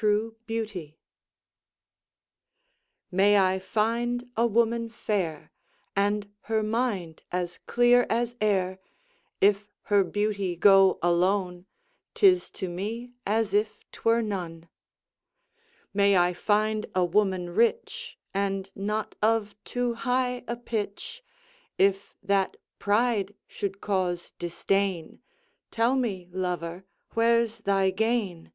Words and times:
TRUE 0.00 0.36
BEAUTY 0.46 0.96
May 3.10 3.36
I 3.36 3.58
find 3.58 4.30
a 4.36 4.46
woman 4.46 4.88
fair, 4.88 5.50
And 5.96 6.32
her 6.42 6.62
mind 6.62 7.24
as 7.32 7.58
clear 7.66 8.06
as 8.08 8.36
air: 8.40 8.78
If 9.40 9.68
her 9.82 10.04
beauty 10.04 10.54
go 10.54 11.00
alone, 11.02 11.66
'Tis 12.14 12.50
to 12.52 12.68
me 12.68 13.12
as 13.26 13.52
if 13.52 13.80
'twere 13.90 14.22
none. 14.22 14.68
May 15.92 16.16
I 16.16 16.32
find 16.34 16.86
a 16.94 17.04
woman 17.04 17.50
rich, 17.52 18.16
And 18.32 18.70
not 18.76 19.16
of 19.20 19.56
too 19.64 19.94
high 19.94 20.44
a 20.46 20.56
pitch: 20.56 21.22
If 21.78 22.14
that 22.22 22.56
pride 22.78 23.34
should 23.48 23.80
cause 23.80 24.32
disdain, 24.38 25.20
Tell 25.72 25.96
me, 25.96 26.28
lover, 26.32 26.86
where's 27.14 27.58
thy 27.62 27.90
gain? 27.90 28.52